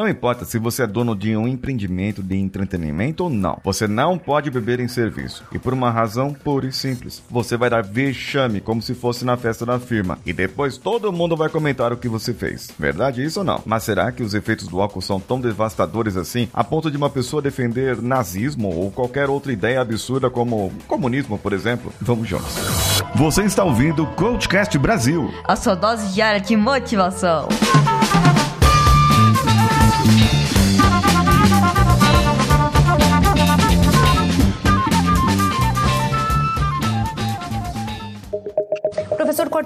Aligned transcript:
Não 0.00 0.08
importa 0.08 0.46
se 0.46 0.58
você 0.58 0.84
é 0.84 0.86
dono 0.86 1.14
de 1.14 1.36
um 1.36 1.46
empreendimento 1.46 2.22
de 2.22 2.34
entretenimento 2.34 3.24
ou 3.24 3.28
não, 3.28 3.60
você 3.62 3.86
não 3.86 4.16
pode 4.16 4.50
beber 4.50 4.80
em 4.80 4.88
serviço. 4.88 5.44
E 5.52 5.58
por 5.58 5.74
uma 5.74 5.90
razão 5.90 6.32
pura 6.32 6.66
e 6.66 6.72
simples. 6.72 7.22
Você 7.30 7.54
vai 7.54 7.68
dar 7.68 7.82
vexame 7.82 8.62
como 8.62 8.80
se 8.80 8.94
fosse 8.94 9.26
na 9.26 9.36
festa 9.36 9.66
da 9.66 9.78
firma. 9.78 10.18
E 10.24 10.32
depois 10.32 10.78
todo 10.78 11.12
mundo 11.12 11.36
vai 11.36 11.50
comentar 11.50 11.92
o 11.92 11.98
que 11.98 12.08
você 12.08 12.32
fez. 12.32 12.70
Verdade 12.78 13.22
isso 13.22 13.40
ou 13.40 13.44
não? 13.44 13.60
Mas 13.66 13.82
será 13.82 14.10
que 14.10 14.22
os 14.22 14.32
efeitos 14.32 14.68
do 14.68 14.80
álcool 14.80 15.02
são 15.02 15.20
tão 15.20 15.38
devastadores 15.38 16.16
assim 16.16 16.48
a 16.54 16.64
ponto 16.64 16.90
de 16.90 16.96
uma 16.96 17.10
pessoa 17.10 17.42
defender 17.42 18.00
nazismo 18.00 18.74
ou 18.74 18.90
qualquer 18.90 19.28
outra 19.28 19.52
ideia 19.52 19.82
absurda 19.82 20.30
como 20.30 20.72
comunismo, 20.86 21.36
por 21.36 21.52
exemplo? 21.52 21.92
Vamos 22.00 22.26
juntos. 22.26 22.54
Você 23.16 23.42
está 23.42 23.64
ouvindo 23.64 24.04
o 24.04 24.06
Coachcast 24.14 24.78
Brasil. 24.78 25.30
A 25.44 25.56
sua 25.56 25.74
dose 25.74 26.14
diária 26.14 26.40
de 26.40 26.56
motivação. 26.56 27.48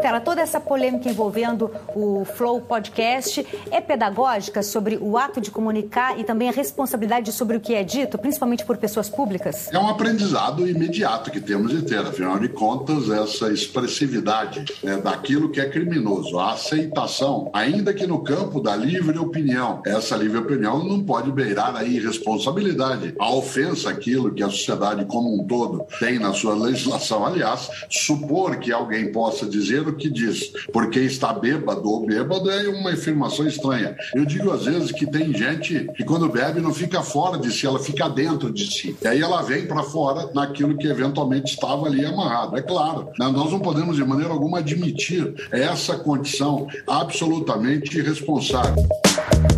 Cortella, 0.05 0.21
toda 0.21 0.43
essa 0.43 0.61
polêmica 0.61 1.09
envolvendo 1.09 1.71
o 1.95 2.27
Flow 2.27 2.61
Podcast 2.61 3.47
é 3.71 3.81
pedagógica 3.81 4.63
sobre 4.63 4.99
o 5.01 5.17
ato 5.17 5.41
de 5.41 5.51
comunicar 5.51 6.21
e 6.21 6.25
também 6.25 6.47
a 6.47 6.53
responsabilidade 6.53 7.33
sobre 7.33 7.57
o 7.57 7.61
que 7.61 7.75
é 7.75 7.83
dito, 7.83 8.19
principalmente 8.19 8.67
por 8.67 8.77
pessoas 8.77 9.09
públicas? 9.09 9.73
É 9.73 9.79
um 9.79 9.89
aprendizado 9.89 10.69
imediato 10.69 11.31
que 11.31 11.41
temos 11.41 11.71
de 11.71 11.83
ter, 11.83 12.01
afinal 12.01 12.39
de 12.39 12.49
contas, 12.51 13.09
essa 13.09 13.51
expressividade 13.51 14.67
né, 14.83 14.99
daquilo 14.99 15.49
que 15.49 15.59
é 15.59 15.71
criminoso, 15.71 16.39
a 16.39 16.53
aceitação, 16.53 17.51
ainda 17.55 17.95
que 17.95 18.07
no 18.07 18.23
campo 18.23 18.61
da 18.61 18.77
livre 18.77 19.19
opinião. 19.19 19.81
Essa 19.87 20.17
livre 20.17 20.37
opinião 20.37 20.85
não 20.85 21.03
pode 21.03 21.33
beirar 21.33 21.75
a 21.77 21.83
irresponsabilidade, 21.83 23.15
a 23.19 23.35
ofensa, 23.35 23.89
aquilo 23.89 24.35
que 24.35 24.43
a 24.43 24.51
sociedade 24.51 25.07
como 25.07 25.35
um 25.35 25.47
todo 25.47 25.87
tem 25.99 26.19
na 26.19 26.35
sua 26.35 26.55
legislação. 26.55 27.25
Aliás, 27.25 27.71
supor 27.89 28.57
que 28.57 28.71
alguém 28.71 29.11
possa 29.11 29.47
dizer 29.47 29.94
que 29.95 30.11
diz, 30.11 30.53
porque 30.73 31.01
está 31.01 31.33
bêbado 31.33 31.89
ou 31.89 32.07
bêbado 32.07 32.51
é 32.51 32.69
uma 32.69 32.91
afirmação 32.91 33.47
estranha. 33.47 33.97
Eu 34.15 34.25
digo 34.25 34.51
às 34.51 34.65
vezes 34.65 34.93
que 34.93 35.07
tem 35.07 35.33
gente 35.37 35.87
que 35.97 36.05
quando 36.05 36.29
bebe 36.29 36.61
não 36.61 36.73
fica 36.73 37.03
fora 37.03 37.39
de 37.39 37.53
si, 37.53 37.67
ela 37.67 37.79
fica 37.79 38.09
dentro 38.09 38.53
de 38.53 38.67
si. 38.67 38.97
E 39.03 39.07
aí 39.07 39.21
ela 39.21 39.43
vem 39.43 39.67
para 39.67 39.83
fora 39.83 40.31
naquilo 40.35 40.77
que 40.77 40.87
eventualmente 40.87 41.55
estava 41.55 41.87
ali 41.87 42.05
amarrado. 42.05 42.57
É 42.57 42.63
claro, 42.63 43.09
né? 43.19 43.29
nós 43.29 43.51
não 43.51 43.61
podemos 43.61 43.97
de 43.97 44.05
maneira 44.05 44.33
alguma 44.33 44.59
admitir 44.59 45.35
essa 45.51 45.97
condição 45.97 46.67
absolutamente 46.87 47.99
irresponsável. 47.99 48.85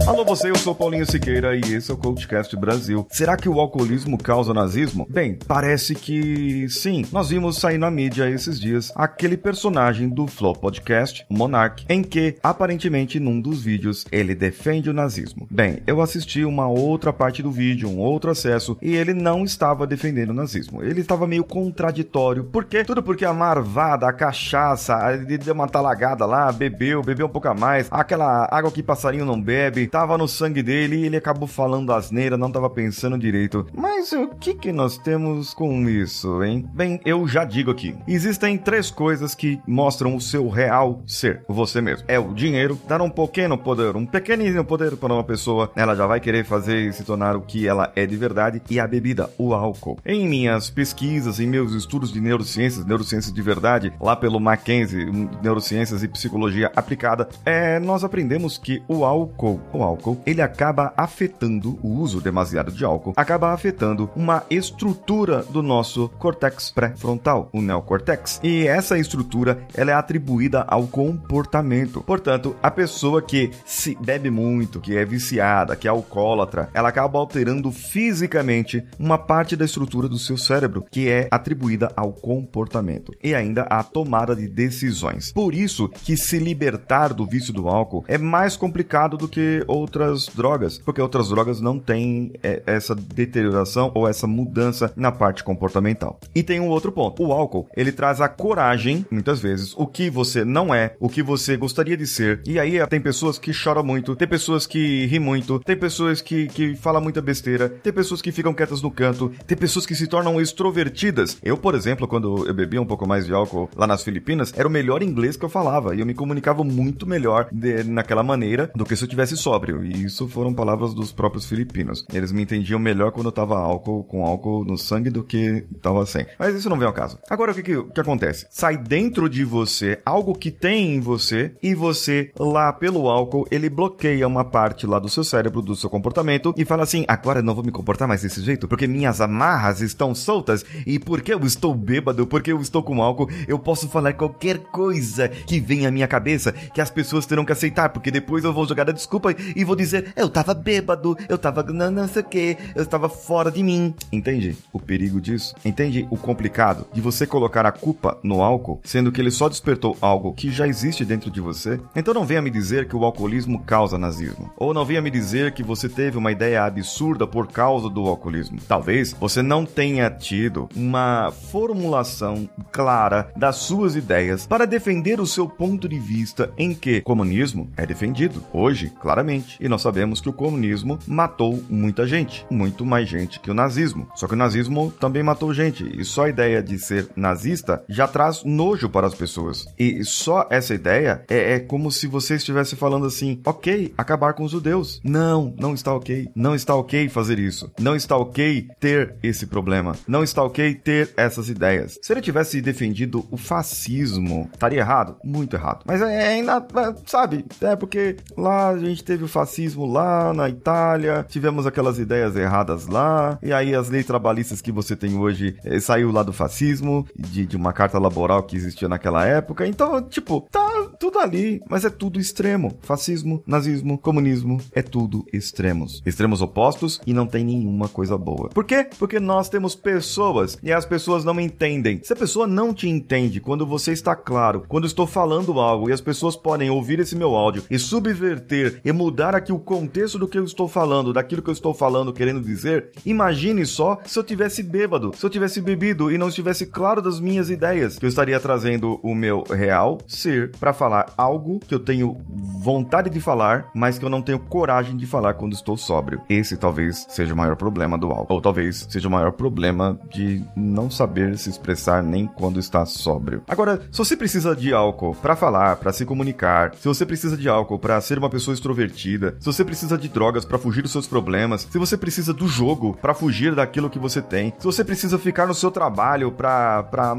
Alô 0.06 0.24
você, 0.24 0.50
eu 0.50 0.56
sou 0.56 0.74
Paulinho 0.74 1.04
Siqueira 1.04 1.56
e 1.56 1.74
esse 1.74 1.90
é 1.90 1.94
o 1.94 1.96
Coachcast 1.96 2.54
Brasil. 2.56 3.06
Será 3.10 3.36
que 3.36 3.48
o 3.48 3.58
alcoolismo 3.58 4.16
causa 4.16 4.54
nazismo? 4.54 5.06
Bem, 5.10 5.38
parece 5.46 5.94
que 5.94 6.68
sim. 6.68 7.04
Nós 7.10 7.30
vimos 7.30 7.58
sair 7.58 7.78
na 7.78 7.90
mídia 7.90 8.30
esses 8.30 8.60
dias 8.60 8.92
aquele 8.94 9.36
personagem 9.36 10.08
do 10.08 10.25
Flow 10.26 10.54
Podcast, 10.54 11.24
o 11.28 11.34
Monark, 11.34 11.84
em 11.88 12.02
que, 12.02 12.36
aparentemente, 12.42 13.20
num 13.20 13.40
dos 13.40 13.62
vídeos, 13.62 14.04
ele 14.10 14.34
defende 14.34 14.90
o 14.90 14.94
nazismo. 14.94 15.46
Bem, 15.50 15.82
eu 15.86 16.00
assisti 16.00 16.44
uma 16.44 16.68
outra 16.68 17.12
parte 17.12 17.42
do 17.42 17.50
vídeo, 17.50 17.88
um 17.88 17.98
outro 17.98 18.30
acesso, 18.30 18.76
e 18.80 18.94
ele 18.94 19.14
não 19.14 19.44
estava 19.44 19.86
defendendo 19.86 20.30
o 20.30 20.34
nazismo. 20.34 20.82
Ele 20.82 21.00
estava 21.00 21.26
meio 21.26 21.44
contraditório. 21.44 22.44
Por 22.44 22.64
quê? 22.64 22.84
Tudo 22.84 23.02
porque 23.02 23.24
a 23.24 23.32
marvada, 23.32 24.08
a 24.08 24.12
cachaça, 24.12 24.96
ele 25.12 25.38
deu 25.38 25.54
uma 25.54 25.68
talagada 25.68 26.26
lá, 26.26 26.50
bebeu, 26.52 27.02
bebeu 27.02 27.26
um 27.26 27.30
pouco 27.30 27.48
a 27.48 27.54
mais, 27.54 27.88
aquela 27.90 28.48
água 28.50 28.70
que 28.70 28.82
passarinho 28.82 29.24
não 29.24 29.40
bebe, 29.40 29.86
tava 29.86 30.18
no 30.18 30.28
sangue 30.28 30.62
dele 30.62 30.96
e 30.96 31.06
ele 31.06 31.16
acabou 31.16 31.48
falando 31.48 31.92
asneira, 31.92 32.36
não 32.36 32.50
tava 32.50 32.68
pensando 32.70 33.18
direito. 33.18 33.66
Mas 33.74 34.12
o 34.12 34.28
que 34.28 34.54
que 34.54 34.72
nós 34.72 34.98
temos 34.98 35.52
com 35.54 35.88
isso, 35.88 36.42
hein? 36.42 36.68
Bem, 36.72 37.00
eu 37.04 37.26
já 37.28 37.44
digo 37.44 37.70
aqui. 37.70 37.94
Existem 38.06 38.56
três 38.58 38.90
coisas 38.90 39.34
que 39.34 39.60
mostram 39.66 40.15
o 40.16 40.20
seu 40.20 40.48
real 40.48 41.02
ser, 41.06 41.42
você 41.48 41.80
mesmo. 41.80 42.04
É 42.08 42.18
o 42.18 42.32
dinheiro, 42.32 42.78
dar 42.88 43.00
um 43.00 43.10
pequeno 43.10 43.56
poder, 43.58 43.94
um 43.96 44.06
pequenininho 44.06 44.64
poder 44.64 44.96
para 44.96 45.12
uma 45.12 45.24
pessoa, 45.24 45.70
ela 45.76 45.94
já 45.94 46.06
vai 46.06 46.20
querer 46.20 46.44
fazer 46.44 46.88
e 46.88 46.92
se 46.92 47.04
tornar 47.04 47.36
o 47.36 47.42
que 47.42 47.68
ela 47.68 47.92
é 47.94 48.06
de 48.06 48.16
verdade, 48.16 48.62
e 48.70 48.80
a 48.80 48.86
bebida, 48.86 49.30
o 49.38 49.54
álcool. 49.54 49.98
Em 50.04 50.28
minhas 50.28 50.70
pesquisas, 50.70 51.38
em 51.38 51.46
meus 51.46 51.72
estudos 51.72 52.12
de 52.12 52.20
neurociências, 52.20 52.84
neurociências 52.84 53.32
de 53.32 53.42
verdade, 53.42 53.92
lá 54.00 54.16
pelo 54.16 54.40
Mackenzie, 54.40 55.06
neurociências 55.42 56.02
e 56.02 56.08
psicologia 56.08 56.72
aplicada, 56.74 57.28
é, 57.44 57.78
nós 57.78 58.02
aprendemos 58.02 58.58
que 58.58 58.82
o 58.88 59.04
álcool, 59.04 59.60
o 59.72 59.82
álcool, 59.82 60.20
ele 60.24 60.40
acaba 60.40 60.92
afetando 60.96 61.78
o 61.82 61.88
uso 61.88 62.20
demasiado 62.20 62.72
de 62.72 62.84
álcool, 62.84 63.12
acaba 63.16 63.52
afetando 63.52 64.10
uma 64.16 64.44
estrutura 64.50 65.42
do 65.42 65.62
nosso 65.62 66.08
cortex 66.18 66.70
pré-frontal, 66.70 67.48
o 67.52 67.60
neocortex. 67.60 68.40
E 68.42 68.66
essa 68.66 68.98
estrutura, 68.98 69.58
ela 69.74 69.90
é 69.90 69.94
atribuída 70.06 70.64
ao 70.68 70.86
comportamento. 70.86 72.00
Portanto, 72.00 72.54
a 72.62 72.70
pessoa 72.70 73.20
que 73.20 73.50
se 73.64 73.98
bebe 74.00 74.30
muito, 74.30 74.80
que 74.80 74.96
é 74.96 75.04
viciada, 75.04 75.74
que 75.74 75.88
é 75.88 75.90
alcoólatra, 75.90 76.70
ela 76.72 76.88
acaba 76.88 77.18
alterando 77.18 77.72
fisicamente 77.72 78.84
uma 79.00 79.18
parte 79.18 79.56
da 79.56 79.64
estrutura 79.64 80.08
do 80.08 80.18
seu 80.18 80.38
cérebro, 80.38 80.84
que 80.90 81.08
é 81.08 81.26
atribuída 81.28 81.92
ao 81.96 82.12
comportamento 82.12 83.12
e 83.22 83.34
ainda 83.34 83.62
à 83.62 83.82
tomada 83.82 84.36
de 84.36 84.46
decisões. 84.46 85.32
Por 85.32 85.52
isso 85.52 85.88
que 85.88 86.16
se 86.16 86.38
libertar 86.38 87.12
do 87.12 87.26
vício 87.26 87.52
do 87.52 87.68
álcool 87.68 88.04
é 88.06 88.16
mais 88.16 88.56
complicado 88.56 89.16
do 89.16 89.26
que 89.26 89.64
outras 89.66 90.26
drogas, 90.26 90.78
porque 90.78 91.02
outras 91.02 91.30
drogas 91.30 91.60
não 91.60 91.80
têm 91.80 92.32
é, 92.42 92.62
essa 92.64 92.94
deterioração 92.94 93.90
ou 93.92 94.08
essa 94.08 94.26
mudança 94.26 94.92
na 94.94 95.10
parte 95.10 95.42
comportamental. 95.42 96.20
E 96.32 96.44
tem 96.44 96.60
um 96.60 96.68
outro 96.68 96.92
ponto. 96.92 97.24
O 97.24 97.32
álcool, 97.32 97.66
ele 97.76 97.90
traz 97.90 98.20
a 98.20 98.28
coragem, 98.28 99.04
muitas 99.10 99.40
vezes, 99.40 99.74
o 99.76 99.86
que 99.96 100.10
você 100.10 100.44
não 100.44 100.74
é, 100.74 100.94
o 101.00 101.08
que 101.08 101.22
você 101.22 101.56
gostaria 101.56 101.96
de 101.96 102.06
ser. 102.06 102.42
E 102.46 102.60
aí 102.60 102.86
tem 102.86 103.00
pessoas 103.00 103.38
que 103.38 103.50
choram 103.50 103.82
muito, 103.82 104.14
tem 104.14 104.28
pessoas 104.28 104.66
que 104.66 105.06
ri 105.06 105.18
muito, 105.18 105.58
tem 105.60 105.74
pessoas 105.74 106.20
que, 106.20 106.48
que 106.48 106.76
falam 106.76 107.00
muita 107.00 107.22
besteira, 107.22 107.70
tem 107.70 107.90
pessoas 107.90 108.20
que 108.20 108.30
ficam 108.30 108.52
quietas 108.52 108.82
no 108.82 108.90
canto, 108.90 109.32
tem 109.46 109.56
pessoas 109.56 109.86
que 109.86 109.94
se 109.94 110.06
tornam 110.06 110.38
extrovertidas. 110.38 111.38
Eu, 111.42 111.56
por 111.56 111.74
exemplo, 111.74 112.06
quando 112.06 112.46
eu 112.46 112.52
bebia 112.52 112.82
um 112.82 112.84
pouco 112.84 113.08
mais 113.08 113.24
de 113.24 113.32
álcool 113.32 113.70
lá 113.74 113.86
nas 113.86 114.04
Filipinas, 114.04 114.52
era 114.54 114.68
o 114.68 114.70
melhor 114.70 115.02
inglês 115.02 115.34
que 115.34 115.46
eu 115.46 115.48
falava 115.48 115.96
e 115.96 116.00
eu 116.00 116.06
me 116.06 116.12
comunicava 116.12 116.62
muito 116.62 117.06
melhor 117.06 117.48
de, 117.50 117.82
naquela 117.84 118.22
maneira 118.22 118.70
do 118.74 118.84
que 118.84 118.94
se 118.94 119.02
eu 119.02 119.08
tivesse 119.08 119.34
sóbrio. 119.34 119.82
E 119.82 120.04
isso 120.04 120.28
foram 120.28 120.52
palavras 120.52 120.92
dos 120.92 121.10
próprios 121.10 121.46
filipinos. 121.46 122.04
Eles 122.12 122.32
me 122.32 122.42
entendiam 122.42 122.78
melhor 122.78 123.12
quando 123.12 123.28
eu 123.28 123.32
tava 123.32 123.58
álcool, 123.58 124.04
com 124.04 124.26
álcool 124.26 124.62
no 124.62 124.76
sangue 124.76 125.08
do 125.08 125.24
que 125.24 125.64
tava 125.80 126.04
sem. 126.04 126.26
Mas 126.38 126.54
isso 126.54 126.68
não 126.68 126.78
vem 126.78 126.86
ao 126.86 126.92
caso. 126.92 127.18
Agora, 127.30 127.52
o 127.52 127.54
que, 127.54 127.62
que, 127.62 127.82
que 127.82 128.00
acontece? 128.00 128.46
Sai 128.50 128.76
dentro 128.76 129.26
de 129.30 129.42
você 129.42 129.85
algo 130.04 130.34
que 130.34 130.50
tem 130.50 130.94
em 130.94 131.00
você 131.00 131.52
e 131.62 131.74
você, 131.74 132.30
lá 132.38 132.72
pelo 132.72 133.08
álcool, 133.08 133.46
ele 133.50 133.68
bloqueia 133.68 134.26
uma 134.26 134.44
parte 134.44 134.86
lá 134.86 134.98
do 134.98 135.08
seu 135.08 135.24
cérebro, 135.24 135.62
do 135.62 135.76
seu 135.76 135.90
comportamento 135.90 136.54
e 136.56 136.64
fala 136.64 136.82
assim: 136.82 137.04
agora 137.08 137.42
não 137.42 137.54
vou 137.54 137.64
me 137.64 137.70
comportar 137.70 138.08
mais 138.08 138.22
desse 138.22 138.42
jeito 138.42 138.68
porque 138.68 138.86
minhas 138.86 139.20
amarras 139.20 139.80
estão 139.80 140.14
soltas 140.14 140.64
e 140.86 140.98
porque 140.98 141.32
eu 141.32 141.40
estou 141.40 141.74
bêbado, 141.74 142.26
porque 142.26 142.52
eu 142.52 142.60
estou 142.60 142.82
com 142.82 143.02
álcool, 143.02 143.28
eu 143.46 143.58
posso 143.58 143.88
falar 143.88 144.12
qualquer 144.12 144.58
coisa 144.58 145.28
que 145.28 145.60
vem 145.60 145.86
à 145.86 145.90
minha 145.90 146.08
cabeça 146.08 146.52
que 146.52 146.80
as 146.80 146.90
pessoas 146.90 147.26
terão 147.26 147.44
que 147.44 147.52
aceitar, 147.52 147.90
porque 147.90 148.10
depois 148.10 148.44
eu 148.44 148.52
vou 148.52 148.66
jogar 148.66 148.88
a 148.88 148.92
desculpa 148.92 149.34
e 149.54 149.64
vou 149.64 149.76
dizer: 149.76 150.12
eu 150.16 150.28
tava 150.28 150.54
bêbado, 150.54 151.16
eu 151.28 151.38
tava 151.38 151.62
não, 151.62 151.90
não 151.90 152.08
sei 152.08 152.22
o 152.22 152.24
que, 152.24 152.56
eu 152.74 152.82
estava 152.82 153.08
fora 153.08 153.50
de 153.50 153.62
mim. 153.62 153.94
Entende 154.12 154.56
o 154.72 154.80
perigo 154.80 155.20
disso? 155.20 155.54
Entende 155.64 156.06
o 156.10 156.16
complicado 156.16 156.86
de 156.92 157.00
você 157.00 157.26
colocar 157.26 157.66
a 157.66 157.72
culpa 157.72 158.18
no 158.22 158.42
álcool, 158.42 158.80
sendo 158.84 159.12
que 159.12 159.20
ele 159.20 159.30
só 159.30 159.48
despertou 159.66 159.96
algo 160.00 160.32
que 160.32 160.48
já 160.48 160.68
existe 160.68 161.04
dentro 161.04 161.28
de 161.28 161.40
você? 161.40 161.80
Então 161.96 162.14
não 162.14 162.24
venha 162.24 162.40
me 162.40 162.50
dizer 162.50 162.86
que 162.86 162.94
o 162.94 163.04
alcoolismo 163.04 163.58
causa 163.64 163.98
nazismo. 163.98 164.52
Ou 164.56 164.72
não 164.72 164.84
venha 164.84 165.02
me 165.02 165.10
dizer 165.10 165.52
que 165.52 165.62
você 165.62 165.88
teve 165.88 166.16
uma 166.16 166.30
ideia 166.30 166.62
absurda 166.62 167.26
por 167.26 167.48
causa 167.48 167.90
do 167.90 168.06
alcoolismo. 168.06 168.58
Talvez 168.68 169.12
você 169.12 169.42
não 169.42 169.66
tenha 169.66 170.08
tido 170.08 170.68
uma 170.76 171.32
formulação 171.50 172.48
clara 172.70 173.32
das 173.36 173.56
suas 173.56 173.96
ideias 173.96 174.46
para 174.46 174.66
defender 174.66 175.18
o 175.18 175.26
seu 175.26 175.48
ponto 175.48 175.88
de 175.88 175.98
vista 175.98 176.52
em 176.56 176.72
que 176.72 177.00
comunismo 177.00 177.68
é 177.76 177.84
defendido 177.84 178.44
hoje, 178.52 178.92
claramente. 179.00 179.58
E 179.60 179.68
nós 179.68 179.82
sabemos 179.82 180.20
que 180.20 180.28
o 180.28 180.32
comunismo 180.32 180.96
matou 181.08 181.60
muita 181.68 182.06
gente, 182.06 182.46
muito 182.48 182.86
mais 182.86 183.08
gente 183.08 183.40
que 183.40 183.50
o 183.50 183.54
nazismo. 183.54 184.06
Só 184.14 184.28
que 184.28 184.34
o 184.34 184.36
nazismo 184.36 184.92
também 185.00 185.24
matou 185.24 185.52
gente, 185.52 185.84
e 185.98 186.04
só 186.04 186.26
a 186.26 186.28
ideia 186.28 186.62
de 186.62 186.78
ser 186.78 187.08
nazista 187.16 187.82
já 187.88 188.06
traz 188.06 188.44
nojo 188.44 188.88
para 188.88 189.08
as 189.08 189.14
pessoas. 189.14 189.55
E 189.78 190.04
só 190.04 190.46
essa 190.50 190.74
ideia 190.74 191.24
é, 191.28 191.54
é 191.54 191.60
como 191.60 191.90
se 191.90 192.06
você 192.06 192.34
estivesse 192.34 192.76
falando 192.76 193.06
assim: 193.06 193.40
ok, 193.44 193.94
acabar 193.96 194.34
com 194.34 194.44
os 194.44 194.52
judeus. 194.52 195.00
Não, 195.04 195.54
não 195.58 195.74
está 195.74 195.94
ok. 195.94 196.28
Não 196.34 196.54
está 196.54 196.74
ok 196.74 197.08
fazer 197.08 197.38
isso. 197.38 197.70
Não 197.78 197.94
está 197.94 198.16
ok 198.16 198.68
ter 198.80 199.16
esse 199.22 199.46
problema. 199.46 199.96
Não 200.06 200.22
está 200.22 200.42
ok 200.42 200.74
ter 200.74 201.12
essas 201.16 201.48
ideias. 201.48 201.98
Se 202.02 202.12
ele 202.12 202.20
tivesse 202.20 202.60
defendido 202.60 203.26
o 203.30 203.36
fascismo, 203.36 204.48
estaria 204.52 204.80
errado? 204.80 205.16
Muito 205.24 205.54
errado. 205.56 205.84
Mas 205.86 206.00
é 206.02 206.28
ainda, 206.28 206.66
sabe, 207.04 207.44
é 207.60 207.76
porque 207.76 208.16
lá 208.36 208.70
a 208.70 208.78
gente 208.78 209.04
teve 209.04 209.24
o 209.24 209.28
fascismo 209.28 209.86
lá 209.86 210.32
na 210.32 210.48
Itália, 210.48 211.24
tivemos 211.28 211.66
aquelas 211.66 211.98
ideias 211.98 212.36
erradas 212.36 212.86
lá, 212.86 213.38
e 213.42 213.52
aí 213.52 213.74
as 213.74 213.88
leis 213.88 214.06
trabalhistas 214.06 214.60
que 214.60 214.72
você 214.72 214.96
tem 214.96 215.16
hoje 215.16 215.56
eh, 215.64 215.80
saiu 215.80 216.10
lá 216.10 216.22
do 216.22 216.32
fascismo, 216.32 217.06
de, 217.16 217.46
de 217.46 217.56
uma 217.56 217.72
carta 217.72 217.98
laboral 217.98 218.42
que 218.42 218.56
existia 218.56 218.88
naquela 218.88 219.24
época. 219.24 219.45
Então, 219.66 220.02
tipo, 220.02 220.46
tá 220.50 220.88
tudo 220.98 221.18
ali, 221.18 221.62
mas 221.68 221.84
é 221.84 221.90
tudo 221.90 222.20
extremo. 222.20 222.76
Fascismo, 222.82 223.42
nazismo, 223.46 223.98
comunismo, 223.98 224.60
é 224.72 224.82
tudo 224.82 225.24
extremos. 225.32 226.02
Extremos 226.04 226.40
opostos 226.40 227.00
e 227.06 227.12
não 227.12 227.26
tem 227.26 227.44
nenhuma 227.44 227.88
coisa 227.88 228.16
boa. 228.16 228.48
Por 228.48 228.64
quê? 228.64 228.88
Porque 228.98 229.20
nós 229.20 229.48
temos 229.48 229.74
pessoas 229.74 230.58
e 230.62 230.72
as 230.72 230.84
pessoas 230.84 231.24
não 231.24 231.38
entendem. 231.40 232.00
Se 232.02 232.12
a 232.12 232.16
pessoa 232.16 232.46
não 232.46 232.72
te 232.72 232.88
entende 232.88 233.40
quando 233.40 233.66
você 233.66 233.92
está 233.92 234.14
claro, 234.14 234.64
quando 234.68 234.86
estou 234.86 235.06
falando 235.06 235.60
algo 235.60 235.88
e 235.88 235.92
as 235.92 236.00
pessoas 236.00 236.36
podem 236.36 236.70
ouvir 236.70 237.00
esse 237.00 237.16
meu 237.16 237.34
áudio 237.34 237.64
e 237.70 237.78
subverter 237.78 238.80
e 238.84 238.92
mudar 238.92 239.34
aqui 239.34 239.52
o 239.52 239.58
contexto 239.58 240.18
do 240.18 240.28
que 240.28 240.38
eu 240.38 240.44
estou 240.44 240.68
falando, 240.68 241.12
daquilo 241.12 241.42
que 241.42 241.50
eu 241.50 241.54
estou 241.54 241.74
falando, 241.74 242.12
querendo 242.12 242.40
dizer, 242.40 242.90
imagine 243.04 243.66
só 243.66 243.98
se 244.04 244.18
eu 244.18 244.24
tivesse 244.24 244.62
bêbado, 244.62 245.12
se 245.16 245.24
eu 245.24 245.30
tivesse 245.30 245.60
bebido 245.60 246.10
e 246.10 246.18
não 246.18 246.28
estivesse 246.28 246.66
claro 246.66 247.02
das 247.02 247.20
minhas 247.20 247.50
ideias, 247.50 247.98
que 247.98 248.04
eu 248.04 248.08
estaria 248.08 248.38
trazendo 248.40 248.98
o 249.02 249.14
meu 249.14 249.35
real 249.44 249.98
ser 250.06 250.52
para 250.58 250.72
falar 250.72 251.12
algo 251.16 251.60
que 251.60 251.74
eu 251.74 251.80
tenho 251.80 252.16
vontade 252.62 253.10
de 253.10 253.20
falar, 253.20 253.70
mas 253.74 253.98
que 253.98 254.04
eu 254.04 254.10
não 254.10 254.22
tenho 254.22 254.38
coragem 254.38 254.96
de 254.96 255.06
falar 255.06 255.34
quando 255.34 255.52
estou 255.52 255.76
sóbrio. 255.76 256.20
Esse 256.28 256.56
talvez 256.56 257.06
seja 257.08 257.32
o 257.32 257.36
maior 257.36 257.56
problema 257.56 257.96
do 257.96 258.10
álcool, 258.10 258.34
ou 258.34 258.40
talvez 258.40 258.86
seja 258.88 259.08
o 259.08 259.10
maior 259.10 259.32
problema 259.32 259.98
de 260.10 260.42
não 260.56 260.90
saber 260.90 261.38
se 261.38 261.48
expressar 261.48 262.02
nem 262.02 262.26
quando 262.26 262.58
está 262.58 262.84
sóbrio. 262.84 263.42
Agora, 263.48 263.80
se 263.90 263.98
você 263.98 264.16
precisa 264.16 264.54
de 264.54 264.72
álcool 264.72 265.14
para 265.14 265.36
falar, 265.36 265.76
para 265.76 265.92
se 265.92 266.04
comunicar, 266.04 266.74
se 266.74 266.88
você 266.88 267.06
precisa 267.06 267.36
de 267.36 267.48
álcool 267.48 267.78
para 267.78 268.00
ser 268.00 268.18
uma 268.18 268.30
pessoa 268.30 268.54
extrovertida, 268.54 269.36
se 269.38 269.46
você 269.46 269.64
precisa 269.64 269.96
de 269.96 270.08
drogas 270.08 270.44
para 270.44 270.58
fugir 270.58 270.82
dos 270.82 270.92
seus 270.92 271.06
problemas, 271.06 271.66
se 271.70 271.78
você 271.78 271.96
precisa 271.96 272.32
do 272.32 272.48
jogo 272.48 272.96
para 273.00 273.14
fugir 273.14 273.54
daquilo 273.54 273.90
que 273.90 273.98
você 273.98 274.20
tem, 274.20 274.52
se 274.58 274.64
você 274.64 274.84
precisa 274.84 275.18
ficar 275.18 275.46
no 275.46 275.54
seu 275.54 275.70
trabalho 275.70 276.32
para 276.32 276.82
para 276.82 277.14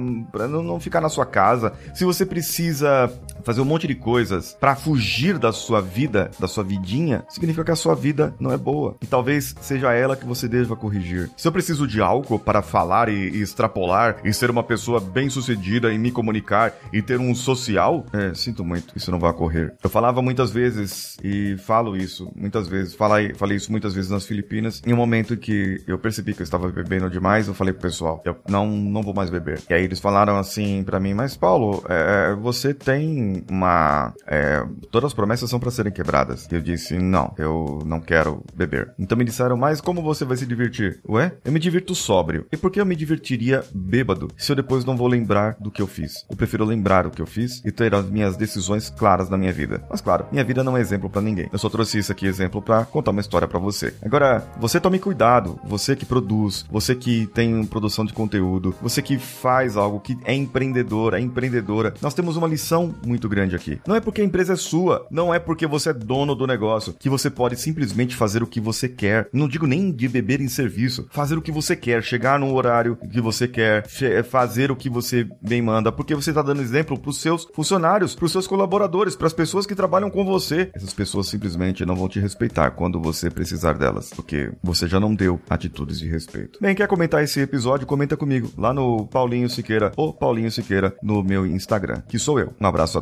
não 0.47 0.79
ficar 0.79 1.01
na 1.01 1.09
sua 1.09 1.25
casa, 1.25 1.73
se 1.93 2.05
você 2.07 2.25
precisa 2.25 3.12
fazer 3.47 3.61
um 3.61 3.65
monte 3.65 3.88
de 3.88 3.95
coisas 3.95 4.57
para 4.59 4.75
fugir 4.75 5.38
da 5.38 5.53
sua 5.53 5.79
vida, 5.81 6.29
da 6.38 6.49
sua 6.49 6.65
vidinha, 6.65 7.23
significa 7.29 7.63
que 7.63 7.71
a 7.71 7.77
sua 7.77 7.95
vida 7.95 8.35
não 8.41 8.51
é 8.51 8.57
boa. 8.57 8.97
E 9.01 9.07
talvez 9.07 9.55
seja 9.61 9.94
ela 9.94 10.17
que 10.17 10.25
você 10.25 10.49
deva 10.49 10.75
corrigir. 10.75 11.29
Se 11.38 11.47
eu 11.47 11.51
preciso 11.53 11.88
de 11.88 12.01
álcool 12.01 12.39
para 12.39 12.61
falar 12.61 13.07
e, 13.07 13.29
e 13.29 13.41
extrapolar 13.41 14.17
e 14.25 14.33
ser 14.33 14.51
uma 14.51 14.63
pessoa 14.63 14.99
bem 14.99 15.29
sucedida 15.29 15.94
e 15.94 15.97
me 15.97 16.11
comunicar 16.11 16.73
e 16.91 17.01
ter 17.01 17.21
um 17.21 17.33
social, 17.33 18.05
é, 18.11 18.33
sinto 18.33 18.65
muito, 18.65 18.94
isso 18.97 19.11
não 19.11 19.19
vai 19.19 19.31
ocorrer. 19.31 19.73
Eu 19.81 19.89
falava 19.89 20.21
muitas 20.21 20.51
vezes 20.51 21.17
e 21.23 21.55
falo 21.59 21.95
isso 21.95 22.29
muitas 22.35 22.67
vezes, 22.67 22.95
falei, 22.95 23.33
falei 23.33 23.55
isso 23.55 23.71
muitas 23.71 23.94
vezes 23.94 24.11
nas 24.11 24.25
Filipinas, 24.25 24.81
em 24.85 24.91
um 24.91 24.97
momento 24.97 25.38
que 25.38 25.81
eu 25.88 25.97
percebi 25.97 26.33
que 26.33 26.41
eu 26.41 26.44
estava 26.44 26.67
bebendo 26.67 27.09
demais, 27.09 27.47
eu 27.47 27.53
falei 27.53 27.71
pro 27.71 27.83
pessoal, 27.83 28.21
eu 28.25 28.35
não, 28.49 28.67
não 28.67 29.01
vou 29.01 29.13
mais 29.13 29.29
beber. 29.29 29.61
E 29.69 29.73
aí 29.73 29.85
eles 29.85 30.01
falaram 30.01 30.38
assim 30.38 30.83
para 30.83 30.99
mim, 30.99 31.13
mas 31.13 31.38
Paulo, 31.38 31.81
é, 31.88 32.35
você 32.35 32.73
tem 32.73 33.36
uma. 33.49 34.13
É, 34.25 34.63
todas 34.91 35.07
as 35.07 35.13
promessas 35.13 35.49
são 35.49 35.59
para 35.59 35.71
serem 35.71 35.91
quebradas. 35.91 36.47
Eu 36.51 36.61
disse, 36.61 36.97
não, 36.97 37.33
eu 37.37 37.81
não 37.85 37.99
quero 37.99 38.43
beber. 38.55 38.93
Então 38.97 39.17
me 39.17 39.25
disseram, 39.25 39.57
mas 39.57 39.81
como 39.81 40.01
você 40.01 40.25
vai 40.25 40.37
se 40.37 40.45
divertir? 40.45 40.99
Ué? 41.07 41.33
Eu 41.43 41.51
me 41.51 41.59
divirto 41.59 41.95
sóbrio. 41.95 42.45
E 42.51 42.57
por 42.57 42.71
que 42.71 42.79
eu 42.79 42.85
me 42.85 42.95
divertiria 42.95 43.63
bêbado 43.73 44.29
se 44.37 44.51
eu 44.51 44.55
depois 44.55 44.85
não 44.85 44.97
vou 44.97 45.07
lembrar 45.07 45.55
do 45.59 45.71
que 45.71 45.81
eu 45.81 45.87
fiz? 45.87 46.25
Eu 46.29 46.35
prefiro 46.35 46.65
lembrar 46.65 47.05
o 47.05 47.11
que 47.11 47.21
eu 47.21 47.27
fiz 47.27 47.61
e 47.65 47.71
ter 47.71 47.93
as 47.93 48.09
minhas 48.09 48.35
decisões 48.35 48.89
claras 48.89 49.29
na 49.29 49.37
minha 49.37 49.53
vida. 49.53 49.83
Mas 49.89 50.01
claro, 50.01 50.25
minha 50.31 50.43
vida 50.43 50.63
não 50.63 50.77
é 50.77 50.81
exemplo 50.81 51.09
para 51.09 51.21
ninguém. 51.21 51.49
Eu 51.51 51.59
só 51.59 51.69
trouxe 51.69 51.99
isso 51.99 52.11
aqui 52.11 52.25
exemplo 52.25 52.61
para 52.61 52.85
contar 52.85 53.11
uma 53.11 53.21
história 53.21 53.47
para 53.47 53.59
você. 53.59 53.93
Agora, 54.01 54.43
você 54.59 54.79
tome 54.79 54.99
cuidado, 54.99 55.59
você 55.63 55.95
que 55.95 56.05
produz, 56.05 56.65
você 56.69 56.95
que 56.95 57.27
tem 57.27 57.65
produção 57.65 58.05
de 58.05 58.13
conteúdo, 58.13 58.75
você 58.81 59.01
que 59.01 59.17
faz 59.17 59.77
algo 59.77 59.99
que 59.99 60.17
é 60.23 60.33
empreendedor, 60.33 61.13
é 61.13 61.19
empreendedora. 61.19 61.93
Nós 62.01 62.13
temos 62.13 62.37
uma 62.37 62.47
lição 62.47 62.93
muito 63.17 63.27
grande 63.27 63.55
aqui. 63.55 63.81
Não 63.85 63.95
é 63.95 63.99
porque 63.99 64.21
a 64.21 64.23
empresa 64.23 64.53
é 64.53 64.55
sua, 64.55 65.07
não 65.09 65.33
é 65.33 65.39
porque 65.39 65.65
você 65.65 65.89
é 65.89 65.93
dono 65.93 66.35
do 66.35 66.45
negócio 66.45 66.93
que 66.93 67.09
você 67.09 67.29
pode 67.29 67.59
simplesmente 67.59 68.15
fazer 68.15 68.43
o 68.43 68.47
que 68.47 68.61
você 68.61 68.87
quer. 68.87 69.27
Não 69.33 69.47
digo 69.47 69.65
nem 69.65 69.91
de 69.91 70.07
beber 70.07 70.39
em 70.39 70.47
serviço, 70.47 71.07
fazer 71.11 71.35
o 71.35 71.41
que 71.41 71.51
você 71.51 71.75
quer, 71.75 72.03
chegar 72.03 72.39
no 72.39 72.53
horário 72.53 72.97
que 73.11 73.19
você 73.19 73.47
quer, 73.47 73.83
fazer 74.29 74.71
o 74.71 74.75
que 74.75 74.89
você 74.89 75.27
bem 75.41 75.61
manda, 75.61 75.91
porque 75.91 76.13
você 76.13 76.29
está 76.29 76.41
dando 76.41 76.61
exemplo 76.61 76.97
para 76.97 77.09
os 77.09 77.19
seus 77.19 77.47
funcionários, 77.53 78.13
para 78.13 78.25
os 78.25 78.31
seus 78.31 78.45
colaboradores, 78.45 79.15
para 79.15 79.27
as 79.27 79.33
pessoas 79.33 79.65
que 79.65 79.73
trabalham 79.73 80.09
com 80.09 80.23
você. 80.23 80.69
Essas 80.75 80.93
pessoas 80.93 81.27
simplesmente 81.27 81.85
não 81.85 81.95
vão 81.95 82.07
te 82.07 82.19
respeitar 82.19 82.71
quando 82.71 83.01
você 83.01 83.31
precisar 83.31 83.73
delas, 83.73 84.11
porque 84.15 84.51
você 84.61 84.87
já 84.87 84.99
não 84.99 85.15
deu 85.15 85.39
atitudes 85.49 85.99
de 85.99 86.07
respeito. 86.07 86.59
Bem, 86.61 86.75
quer 86.75 86.87
comentar 86.87 87.23
esse 87.23 87.39
episódio? 87.39 87.87
Comenta 87.87 88.15
comigo 88.15 88.51
lá 88.57 88.73
no 88.73 89.07
Paulinho 89.07 89.49
Siqueira 89.49 89.91
ou 89.97 90.13
Paulinho 90.13 90.51
Siqueira 90.51 90.95
no 91.01 91.23
meu 91.23 91.47
Instagram, 91.47 92.01
que 92.07 92.19
sou 92.19 92.39
eu. 92.39 92.53
Um 92.59 92.67
abraço 92.67 92.97
a 92.97 93.01